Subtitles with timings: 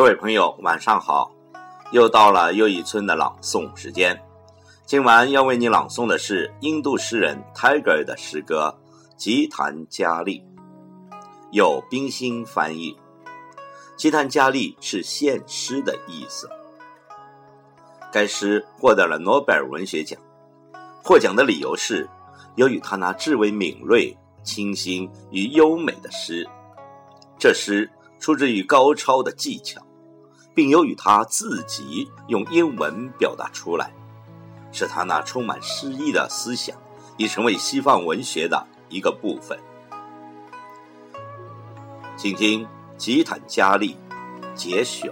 [0.00, 1.30] 各位朋友，晚上好！
[1.92, 4.18] 又到了又一村的朗诵时间。
[4.86, 8.74] 今晚要为你朗诵的是印度诗人 Tiger 的诗歌
[9.18, 10.40] 《吉檀迦利》，
[11.52, 12.96] 由冰心翻译。
[13.94, 16.48] 吉檀迦利是献诗的意思。
[18.10, 20.18] 该诗获得了诺贝尔文学奖。
[21.04, 22.08] 获奖的理由是，
[22.54, 26.48] 由于他那至为敏锐、清新与优美的诗。
[27.38, 27.86] 这诗
[28.18, 29.78] 出自于高超的技巧，
[30.54, 33.92] 并由于他自己用英文表达出来，
[34.72, 36.76] 使他那充满诗意的思想
[37.16, 39.58] 已成为西方文学的一个部分。
[42.16, 42.64] 请听
[42.96, 43.96] 《吉坦加利》
[44.54, 45.10] 节选。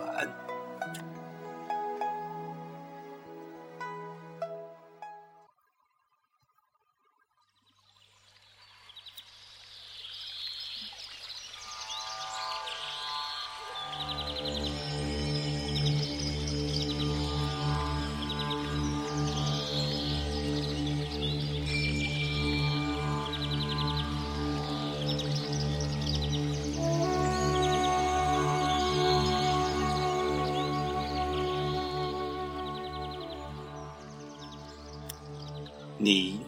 [35.98, 36.41] 你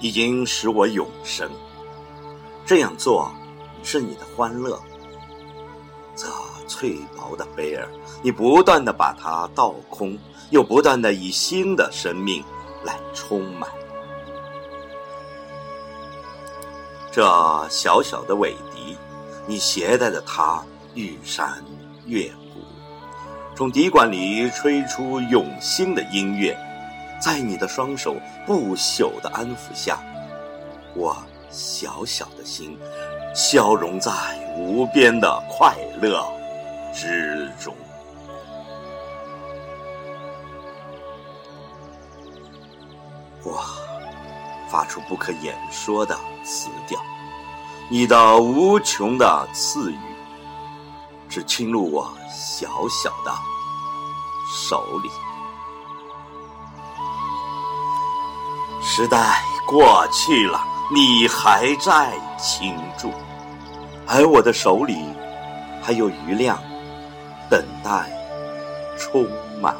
[0.00, 1.50] 已经使我永生，
[2.66, 3.32] 这样做
[3.82, 4.78] 是你的欢乐。
[6.14, 6.26] 这
[6.68, 7.88] 脆薄的杯儿，
[8.22, 10.16] 你不断的把它倒空，
[10.50, 12.44] 又不断的以新的生命
[12.84, 13.68] 来充满。
[17.10, 17.22] 这
[17.70, 18.96] 小小的尾笛，
[19.46, 20.62] 你携带着它
[20.94, 21.64] 越山
[22.06, 22.60] 越谷，
[23.56, 26.54] 从笛管里吹出永新的音乐。
[27.22, 30.00] 在你的双手不朽的安抚下，
[30.96, 31.16] 我
[31.50, 32.76] 小小的心
[33.32, 34.10] 消融在
[34.56, 36.26] 无边的快乐
[36.92, 37.72] 之中。
[43.44, 43.64] 我
[44.68, 47.00] 发出不可言说的词调，
[47.88, 49.98] 你的无穷的赐予，
[51.28, 53.32] 只侵入我小小的
[54.52, 55.08] 手里。
[58.84, 60.60] 时代过去了，
[60.92, 63.12] 你还在倾注，
[64.06, 64.98] 而我的手里
[65.80, 66.58] 还有余量，
[67.48, 68.10] 等待
[68.98, 69.26] 充
[69.60, 69.74] 满。